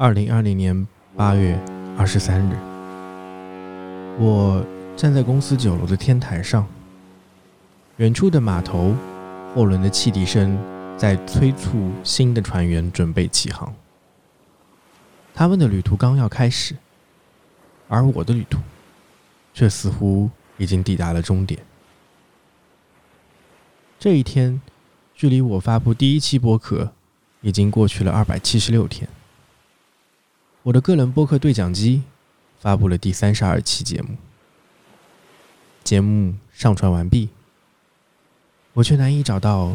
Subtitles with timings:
[0.00, 1.58] 二零二零年八月
[1.98, 2.56] 二十三日，
[4.20, 4.64] 我
[4.96, 6.64] 站在公司九楼的天台上，
[7.96, 8.94] 远处的码头
[9.52, 10.56] 货轮的汽笛声
[10.96, 13.74] 在催促新的船员准备起航。
[15.34, 16.76] 他们的旅途刚要开始，
[17.88, 18.60] 而我的旅途
[19.52, 21.60] 却似乎已经抵达了终点。
[23.98, 24.62] 这一天，
[25.12, 26.92] 距离我发布第一期播客
[27.40, 29.08] 已经过去了二百七十六天。
[30.68, 32.02] 我的个人播客对讲机
[32.58, 34.18] 发布了第三十二期节目，
[35.82, 37.30] 节目上传完毕，
[38.74, 39.74] 我却难以找到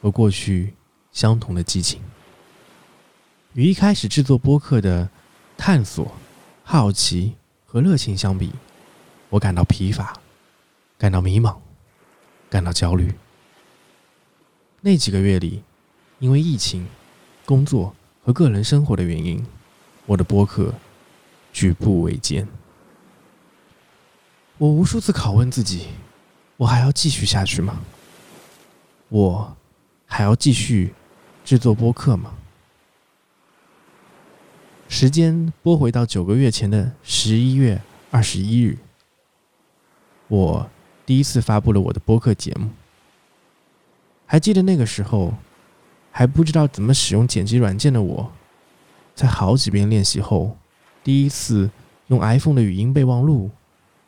[0.00, 0.74] 和过去
[1.12, 2.02] 相同的激情。
[3.52, 5.08] 与一开始制作播客的
[5.56, 6.12] 探索、
[6.64, 7.34] 好奇
[7.64, 8.50] 和热情相比，
[9.28, 10.12] 我感到疲乏，
[10.98, 11.56] 感到迷茫，
[12.50, 13.14] 感到焦虑。
[14.80, 15.62] 那几个月里，
[16.18, 16.84] 因为疫情、
[17.46, 19.46] 工作和个人生活的原因。
[20.06, 20.74] 我的播客
[21.52, 22.46] 举步维艰，
[24.58, 25.86] 我无数次拷问自己：
[26.56, 27.80] 我还要继续下去吗？
[29.08, 29.56] 我
[30.06, 30.92] 还要继续
[31.44, 32.34] 制作播客吗？
[34.88, 37.80] 时间拨回到九个月前的十一月
[38.10, 38.78] 二十一日，
[40.28, 40.68] 我
[41.06, 42.68] 第一次发布了我的播客节目。
[44.26, 45.34] 还记得那个时候，
[46.10, 48.32] 还不知道怎么使用剪辑软件的我。
[49.14, 50.56] 在好几遍练习后，
[51.04, 51.70] 第一次
[52.08, 53.50] 用 iPhone 的语音备忘录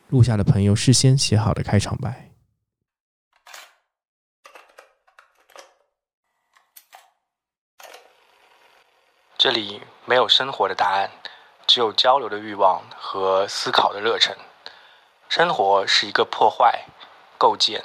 [0.09, 2.31] 录下了朋友事先写好的开场白。
[9.37, 11.11] 这里没有生活的答案，
[11.67, 14.35] 只有交流的欲望和思考的热忱。
[15.29, 16.85] 生活是一个破坏、
[17.37, 17.83] 构建、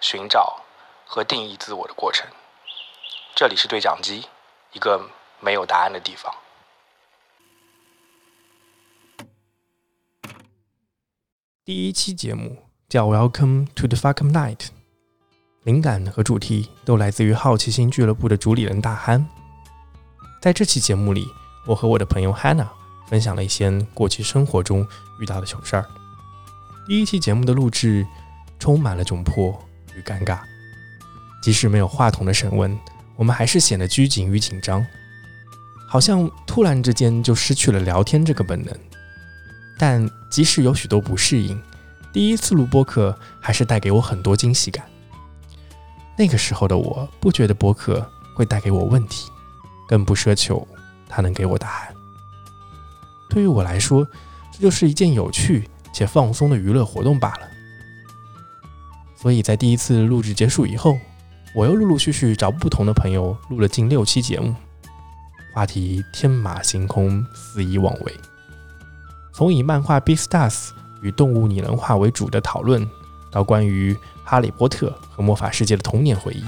[0.00, 0.62] 寻找
[1.06, 2.28] 和定义自我的过程。
[3.34, 4.28] 这里是对讲机，
[4.72, 5.08] 一个
[5.40, 6.34] 没有答案的地方。
[11.68, 12.56] 第一期节目
[12.88, 14.56] 叫《Welcome to the Fuckum Night》，
[15.64, 19.28] 灵感和主题都来自于好奇心俱乐部的主理人大憨。
[20.40, 21.26] 在这期节目里，
[21.66, 22.68] 我和我的朋友 Hannah
[23.06, 24.88] 分享了一些过去生活中
[25.20, 25.84] 遇到的糗事儿。
[26.86, 28.06] 第一期节目的录制
[28.58, 29.62] 充满了窘迫
[29.94, 30.38] 与尴尬，
[31.42, 32.74] 即使没有话筒的审问，
[33.14, 34.86] 我们还是显得拘谨与紧张，
[35.86, 38.74] 好像突然之间就失去了聊天这个本能。
[39.78, 41.60] 但即使有许多不适应，
[42.12, 44.84] 第一次录播客还是带给我很多惊喜感。
[46.16, 49.28] 那个时候的我不觉得播客会带给我问题，
[49.88, 50.66] 更不奢求
[51.08, 51.94] 它能给我答案。
[53.30, 54.06] 对于我来说，
[54.52, 57.48] 这就是一件有趣且放松的娱乐活动罢了。
[59.16, 60.98] 所以在第一次录制结束以后，
[61.54, 64.54] 我又陆陆续续找不同的朋友录了近六期节目，
[65.52, 68.12] 话题天马行空，肆意妄为。
[69.38, 70.50] 从以漫画《Beastars》
[71.00, 72.84] 与动物拟人化为主的讨论，
[73.30, 73.94] 到关于
[74.24, 76.42] 《哈利波特》和魔法世界的童年回忆；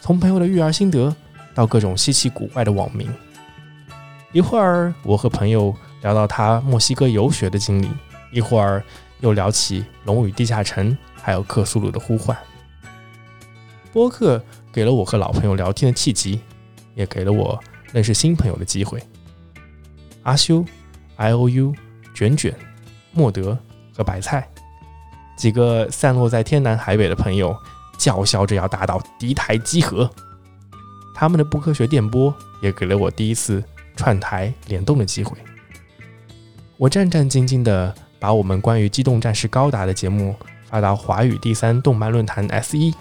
[0.00, 1.12] 从朋友的育儿心得，
[1.52, 3.12] 到各种稀奇古怪的网名。
[4.30, 7.88] 一会儿我和朋友聊到他墨西哥游学的经历，
[8.30, 8.80] 一会儿
[9.18, 12.38] 又聊起《龙与地下城》，还有克苏鲁的呼唤。
[13.92, 14.40] 播客
[14.72, 16.40] 给了我和老朋友聊天的契机，
[16.94, 17.58] 也给了我
[17.92, 19.02] 认识新朋友的机会。
[20.22, 20.64] 阿修
[21.16, 21.74] ，I O U。
[22.16, 22.54] 卷卷、
[23.12, 23.56] 莫德
[23.94, 24.48] 和白菜
[25.36, 27.54] 几个散落在天南海北的朋友，
[27.98, 30.10] 叫嚣着要打倒敌台集合。
[31.14, 33.62] 他们的不科学电波也给了我第一次
[33.96, 35.36] 串台联动的机会。
[36.78, 40.34] 我战战兢兢地把我们关于机动战士高达的节目
[40.64, 42.94] 发到华语第三动漫论坛 S 一，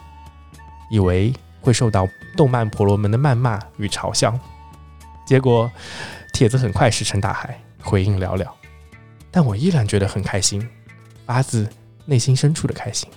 [0.90, 2.06] 以为会受到
[2.36, 4.38] 动漫婆罗门的谩骂与嘲笑。
[5.26, 5.72] 结果
[6.34, 8.46] 帖子很快石沉大海，回应寥寥。
[9.36, 10.66] 但我依然觉得很开心，
[11.26, 11.70] 发自
[12.06, 13.10] 内心深处的开心。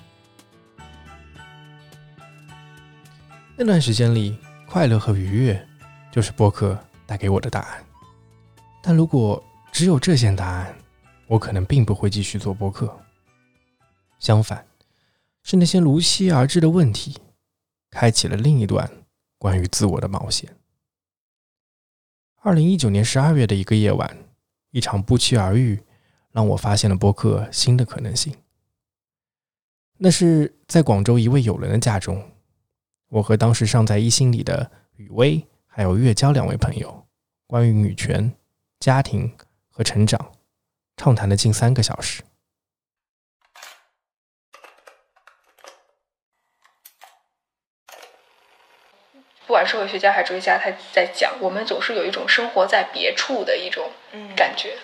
[3.57, 4.37] 那段时间里，
[4.67, 5.69] 快乐和愉悦
[6.11, 6.77] 就是播客
[7.07, 7.85] 带给我的答案。
[8.83, 10.77] 但如果只有这些答案，
[11.29, 13.01] 我可能并不会继续做播客。
[14.19, 14.67] 相反，
[15.45, 17.17] 是那些如期而至的问题，
[17.93, 18.91] 开启了另一段
[19.39, 20.53] 关于自我的冒险。
[22.43, 24.19] 二零一九年十二月的一个夜晚，
[24.73, 25.81] 一场不期而遇。
[26.33, 28.35] 让我发现了播客新的可能性。
[29.99, 32.31] 那是在广州一位友人的家中，
[33.09, 37.07] 我和当时尚在一心里的雨薇还有月娇两位朋友，
[37.47, 38.33] 关于女权、
[38.79, 39.37] 家庭
[39.69, 40.33] 和成长，
[40.97, 42.23] 畅谈了近三个小时。
[49.47, 54.77] 不管社会学家还是哲学家，他在讲，我们总是有一种生活在别处的一种嗯感觉。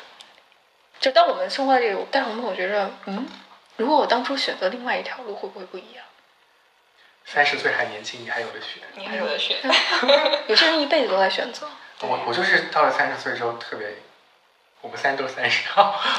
[1.05, 3.29] 就当我们生活在这个，但是我们总觉着，嗯，
[3.77, 6.03] 如果我当初选择另外一条路，会不会不一样？
[7.27, 8.83] 三十岁还年轻，你还有的选。
[8.95, 9.59] 你还有的选。
[10.49, 11.69] 有些人一辈子都在选择。
[12.01, 13.87] 我我就是到了三十岁之后特别，
[14.81, 15.69] 我们三都三十，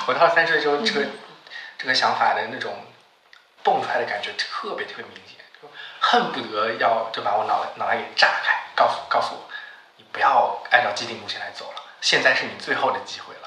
[0.05, 1.07] 我到了三十岁之后，这个、
[1.79, 2.85] 这个想法的那种
[3.63, 5.67] 蹦出来的感觉特别特别明显，就
[5.99, 9.49] 恨不得要就把我脑袋脑袋给炸开，告诉告诉我，
[9.97, 13.44] 你不要按照既定路线来走了，现在是你最后的机会了。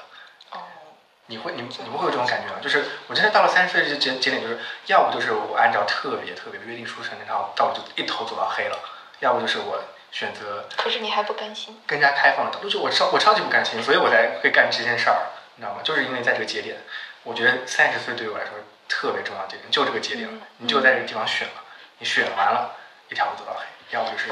[1.29, 2.59] 哦，你会你你们会有这种感觉吗？
[2.61, 8.77] 就是我真的到了三十岁这节节点，就是要不就是我按照特别特别约定俗成的，然后道路就一头走到黑了，
[9.19, 11.79] 要不就是我选择可是你还不甘心。
[11.85, 15.81] 更加开放的道路，就我超我超级不甘心，所以我才会干这件事儿，你知道吗？
[15.83, 16.77] 就是因为在这个节点，
[17.23, 18.53] 我觉得三十岁对于我来说
[18.87, 21.63] 特别重要的节点，就这个节点了，你就在这个地方选了，
[21.99, 22.75] 你选完了，
[23.09, 24.29] 一条路走到黑，要不就是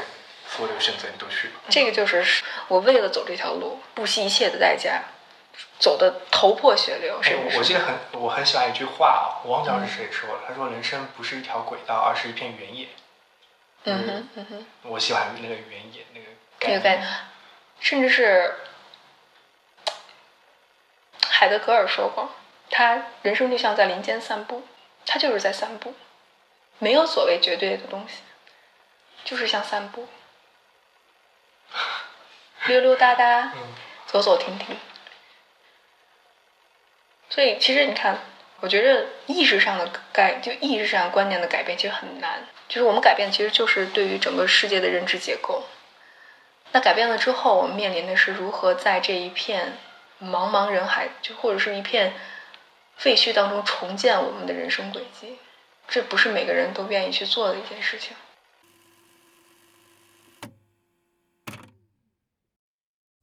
[0.48, 1.54] 所有的选择你都去了。
[1.68, 5.02] 这个就是我为了走这条路，不惜一切的代价，
[5.78, 12.88] 走的头破血流，哎我记得很我很喜欢一句话啊，我忘记是谁说的，他说人生不是一条轨道，而是一片原野。
[13.84, 16.26] 嗯哼嗯哼，我喜欢那个原野那个
[16.58, 17.08] 这个概念，
[17.80, 18.56] 甚至是
[21.28, 22.30] 海德格尔说过，
[22.70, 24.66] 他人生就像在林间散步，
[25.06, 25.94] 他就是在散步，
[26.78, 28.22] 没有所谓绝对的东西，
[29.24, 30.08] 就是像散步，
[32.66, 33.74] 溜溜达达，嗯
[34.06, 34.76] 走走停停。
[37.30, 38.18] 所以其实你看，
[38.60, 42.46] 我觉得意识上的改，就意识上观念的改变其实很难。
[42.68, 45.64] 就是我们改变，其实就是对于整个世界的认知结构。
[46.72, 49.78] 那改变了之后，我们面临的是如何在这一片
[50.20, 52.12] 茫茫人海，就或者是一片
[52.96, 55.38] 废墟当中重建我们的人生轨迹。
[55.86, 58.14] 这不是每个人都愿意去做的一件事情。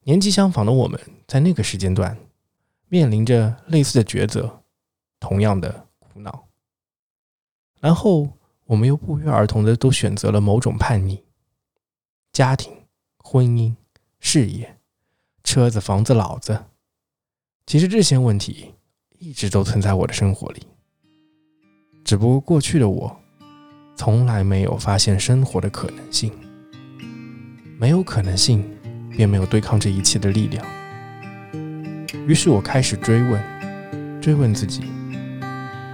[0.02, 2.18] 年纪相仿的我们，在那个时间段
[2.96, 4.64] 面临着类似的抉择，
[5.20, 6.48] 同样的苦恼，
[7.82, 8.26] 然后
[8.64, 11.22] 我们又不约而同的都选择了某种叛逆：
[12.32, 12.72] 家庭、
[13.18, 13.76] 婚姻、
[14.22, 14.78] 事业、
[15.44, 16.68] 车子、房子、老子。
[17.66, 18.74] 其实这些问题
[19.20, 20.66] 一直都存在我的生活里，
[22.06, 23.14] 只不过过去的我
[23.98, 26.32] 从来没有发现生活的可能性，
[27.78, 28.64] 没有可能性。
[29.18, 30.85] 便没有对抗这一切的力量。
[32.28, 33.40] 于是我开始追问，
[34.20, 34.82] 追问自己，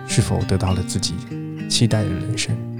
[0.07, 1.15] 是否得到了自己
[1.69, 2.70] 期待的人生。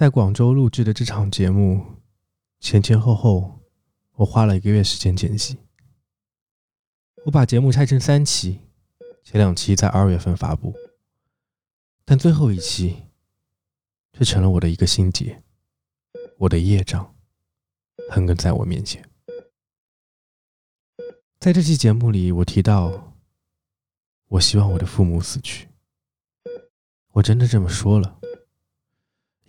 [0.00, 1.84] 在广州录制的这场节目，
[2.58, 3.60] 前前后后
[4.14, 5.58] 我花了一个月时间剪辑。
[7.26, 8.60] 我把节目拆成三期，
[9.22, 10.74] 前两期在二月份发布，
[12.06, 13.08] 但最后一期
[14.14, 15.42] 却成了我的一个心结，
[16.38, 17.14] 我的业障
[18.10, 19.06] 横亘在我面前。
[21.38, 23.14] 在这期节目里，我提到，
[24.28, 25.68] 我希望我的父母死去，
[27.12, 28.16] 我真的这么说了。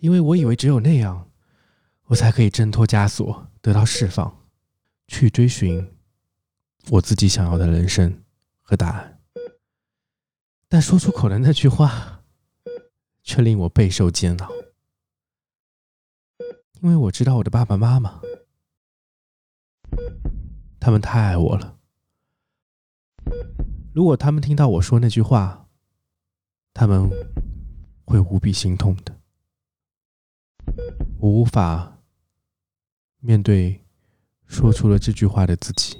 [0.02, 1.30] 因为我以为只有那样，
[2.06, 4.36] 我才可以挣脱枷锁，得到释放，
[5.06, 5.94] 去追寻
[6.90, 8.24] 我自己想要的人生
[8.62, 9.20] 和答案。
[10.66, 12.24] 但说出口的那句话，
[13.22, 14.50] 却令我备受煎熬，
[16.80, 18.20] 因为我知道我的爸爸妈妈，
[20.80, 21.78] 他们太爱我了。
[23.94, 25.68] 如果他们听到我说那句话，
[26.74, 27.08] 他们
[28.04, 29.21] 会无比心痛的。
[31.22, 32.02] 我无法
[33.20, 33.84] 面对
[34.44, 35.96] 说出了这句话的自己。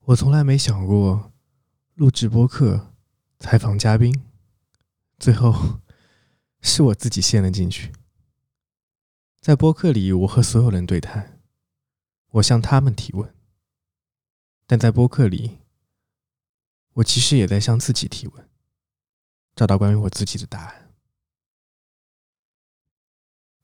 [0.00, 1.32] 我从来没想过
[1.94, 2.94] 录制播客、
[3.38, 4.22] 采访嘉宾，
[5.18, 5.80] 最后
[6.60, 7.90] 是我自己陷了进去。
[9.40, 11.33] 在播客里，我和所有人对谈，
[12.34, 13.32] 我向他们提问，
[14.66, 15.58] 但在播客里，
[16.94, 18.48] 我其实也在向自己提问，
[19.54, 20.90] 找到关于我自己的答案。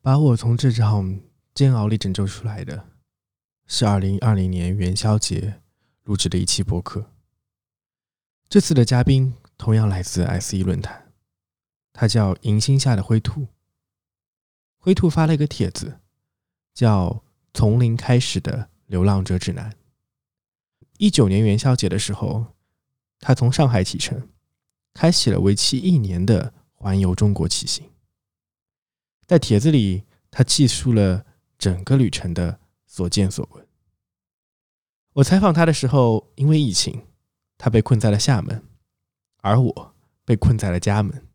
[0.00, 1.20] 把我从这场
[1.52, 2.88] 煎熬里拯救出来的，
[3.66, 5.60] 是二零二零年元宵节
[6.04, 7.10] 录制的一期播客。
[8.48, 11.12] 这次的嘉宾同样来自 S E 论坛，
[11.92, 13.48] 他叫银星下的灰兔。
[14.78, 16.00] 灰兔发了一个帖子，
[16.72, 17.10] 叫
[17.52, 19.70] 《从零开始的流浪者指南》。
[20.98, 22.46] 一九年元宵节的时候，
[23.18, 24.28] 他从上海启程，
[24.92, 27.90] 开启了为期一年的环游中国骑行。
[29.26, 31.24] 在帖子里，他记述了
[31.56, 33.66] 整个旅程的所见所闻。
[35.14, 37.06] 我采访他的时候，因为疫情，
[37.58, 38.62] 他被困在了厦门，
[39.38, 41.26] 而我被困在了家门。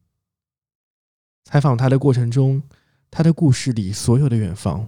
[1.43, 2.63] 采访他的过程中，
[3.11, 4.87] 他的故事里所有的远方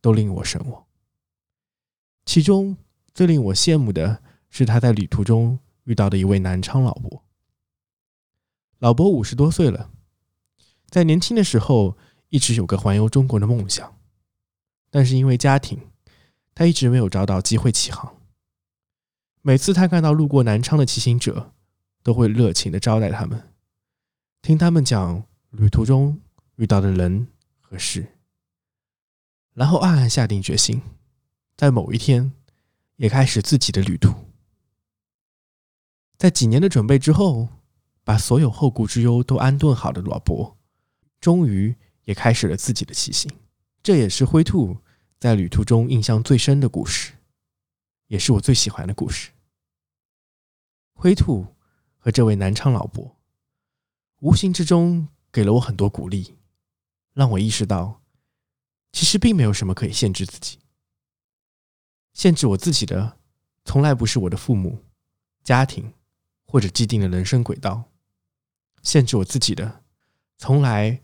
[0.00, 0.84] 都令我神往。
[2.24, 2.76] 其中
[3.14, 7.24] 最令我羡慕的是他在旅途中遇到的一位南昌老伯。
[8.78, 9.90] 老伯五十多岁了，
[10.88, 11.96] 在年轻的时候。
[12.30, 13.96] 一直有个环游中国的梦想，
[14.90, 15.80] 但是因为家庭，
[16.54, 18.18] 他一直没有找到机会起航。
[19.40, 21.54] 每次他看到路过南昌的骑行者，
[22.02, 23.48] 都会热情的招待他们，
[24.42, 26.20] 听他们讲旅途中
[26.56, 27.28] 遇到的人
[27.62, 28.17] 和事，
[29.58, 30.80] 然后暗暗下定决心，
[31.56, 32.32] 在某一天
[32.94, 34.14] 也开始自己的旅途。
[36.16, 37.48] 在几年的准备之后，
[38.04, 40.56] 把所有后顾之忧都安顿好的老伯，
[41.20, 41.74] 终于。
[42.04, 43.30] 也开始了自己的骑行，
[43.82, 44.78] 这也是灰兔
[45.18, 47.12] 在旅途中印象最深的故事，
[48.06, 49.30] 也是我最喜欢的故事。
[50.94, 51.46] 灰兔
[51.98, 53.14] 和这位南昌老伯，
[54.20, 56.34] 无形之中给了我很多鼓励，
[57.12, 58.00] 让我意识到，
[58.98, 60.58] 其实并没有什么可以限制自己。
[62.14, 63.16] 限制我自己的，
[63.64, 64.82] 从来不是我的父母、
[65.44, 65.94] 家庭
[66.44, 67.84] 或者既定的人生轨道。
[68.82, 69.84] 限制我自己的，
[70.36, 71.00] 从来。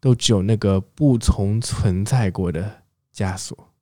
[0.00, 3.74] 都只有那个不曾存在过的枷锁。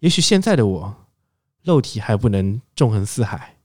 [0.00, 1.06] 也许现在的我，
[1.62, 3.60] 肉体还不能纵横四海，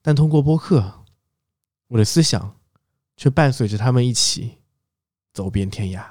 [0.00, 1.04] 但通过播客，
[1.88, 2.58] 我的思想
[3.18, 4.62] 却伴随着他们一起
[5.34, 6.10] 走遍天涯。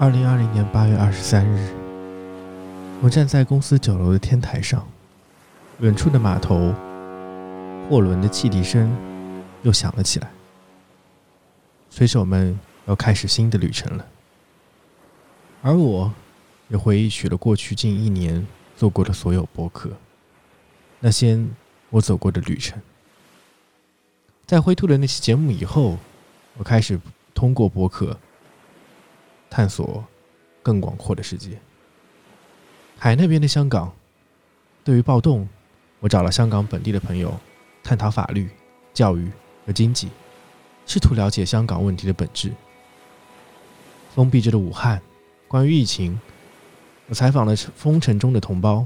[0.00, 1.74] 二零二零年八月二十三日。
[3.02, 4.86] 我站在公司九楼的天台上，
[5.80, 6.72] 远处的码头
[7.90, 8.96] 货轮的汽笛声
[9.62, 10.30] 又响了起来。
[11.90, 14.06] 水手们要开始新的旅程了，
[15.62, 16.12] 而我
[16.68, 19.90] 也回忆起了过去近一年做过的所有博客，
[21.00, 21.44] 那些
[21.90, 22.80] 我走过的旅程。
[24.46, 25.98] 在灰兔的那期节目以后，
[26.56, 27.00] 我开始
[27.34, 28.16] 通过博客
[29.50, 30.04] 探索
[30.62, 31.58] 更广阔的世界。
[32.98, 33.92] 海那边的香港，
[34.82, 35.48] 对于暴动，
[36.00, 37.38] 我找了香港本地的朋友，
[37.82, 38.48] 探讨法律、
[38.92, 39.30] 教育
[39.66, 40.08] 和经济，
[40.86, 42.52] 试图了解香港问题的本质。
[44.14, 45.00] 封闭着的武汉，
[45.46, 46.20] 关于疫情，
[47.06, 48.84] 我采访了封城中的同胞，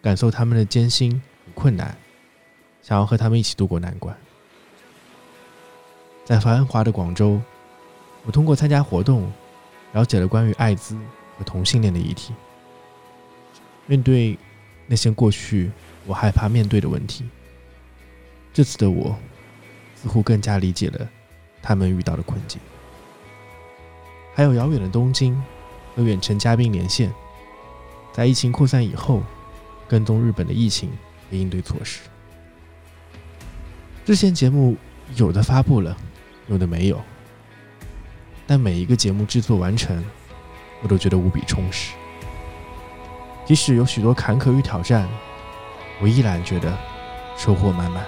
[0.00, 1.12] 感受他们的艰辛
[1.46, 1.94] 与困难，
[2.80, 4.16] 想要和他们一起度过难关。
[6.24, 7.38] 在繁华的广州，
[8.24, 9.30] 我通过参加活动，
[9.92, 10.96] 了解了关于艾滋
[11.38, 12.34] 和同性恋的议题。
[13.86, 14.38] 面对
[14.86, 15.70] 那些过去
[16.06, 17.24] 我害怕面对的问题，
[18.52, 19.16] 这次的我
[19.94, 21.08] 似乎更加理解了
[21.60, 22.60] 他们遇到的困境。
[24.34, 25.40] 还有遥远的东京
[25.94, 27.12] 和远程嘉宾连线，
[28.12, 29.22] 在疫情扩散以后，
[29.86, 30.90] 跟踪日本的疫情
[31.30, 32.00] 和应对措施。
[34.06, 34.76] 日线节目
[35.16, 35.96] 有的发布了，
[36.48, 37.00] 有的没有，
[38.52, 40.04] 但每一个节目制作完成，
[40.82, 41.94] 我都觉得无比充实。
[43.46, 45.08] 即使有许多坎坷与挑战，
[46.02, 46.76] 我依然觉得
[47.34, 48.04] 收获满满。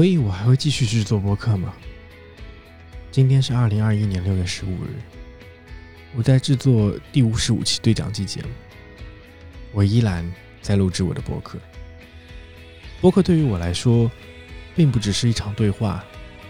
[0.00, 1.74] 所以我还会继续制作播客吗？
[3.10, 4.96] 今天是二零二一年六月十五日，
[6.16, 8.48] 我在制作第五十五期对讲机节目，
[9.72, 10.26] 我依然
[10.62, 11.58] 在录制我的播客。
[13.02, 14.10] 播客对于我来说，
[14.74, 16.02] 并不只是一场对话，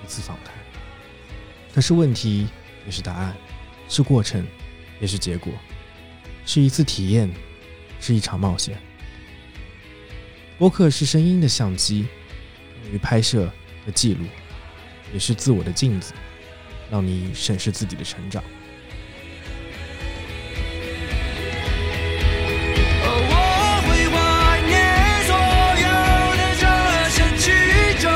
[0.04, 0.54] 一次访谈，
[1.74, 2.46] 它是问题，
[2.86, 3.36] 也是答案，
[3.88, 4.46] 是过程，
[5.00, 5.52] 也是结果，
[6.46, 7.28] 是一次体验，
[7.98, 8.80] 是一场冒险。
[10.56, 12.06] 播客是声音的相机，
[12.92, 13.50] 于拍摄
[13.84, 14.24] 和记录，
[15.12, 16.12] 也是自我的镜子。
[16.90, 18.42] 让你审视自己的成长。
[23.04, 23.34] 我
[23.86, 25.30] 会怀念所
[25.78, 25.86] 有
[26.36, 26.66] 的这
[27.10, 27.46] 些曲
[28.00, 28.10] 折。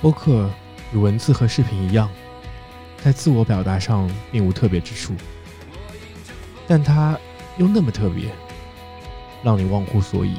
[0.00, 0.50] 播客
[0.92, 2.10] 与文字和视频一样，
[3.04, 5.14] 在自我表达上并无特别之处，
[6.66, 7.16] 但它
[7.58, 8.34] 又那么特别，
[9.42, 10.36] 让你忘乎所以，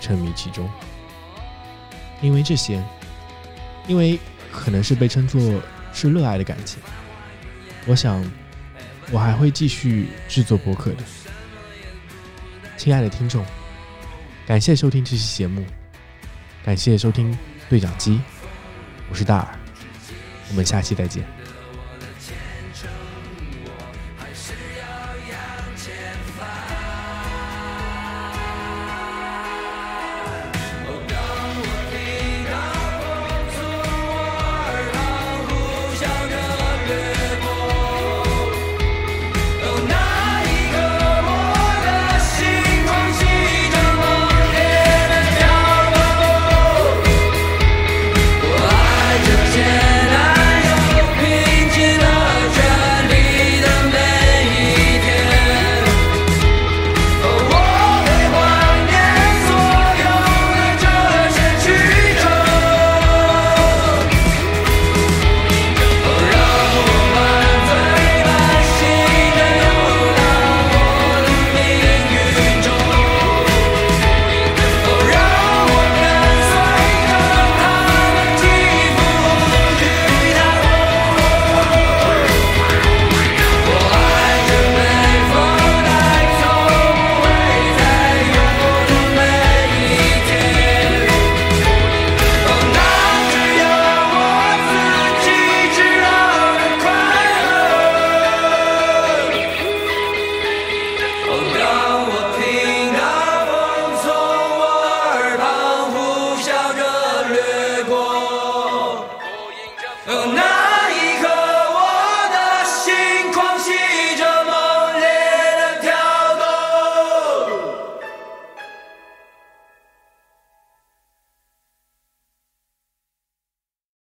[0.00, 0.68] 沉迷其中。
[2.20, 2.82] 因为这些，
[3.86, 4.18] 因为
[4.52, 5.40] 可能是被称作
[5.92, 6.80] 是热爱的感情，
[7.86, 8.24] 我想
[9.10, 11.02] 我还会继续制作博客的。
[12.76, 13.44] 亲爱的听众，
[14.46, 15.64] 感谢收听这期节目，
[16.64, 17.36] 感谢收听
[17.68, 18.20] 对讲机，
[19.10, 19.58] 我是大耳，
[20.50, 21.24] 我们下期再见。